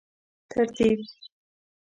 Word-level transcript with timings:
ترتیب 0.49 0.99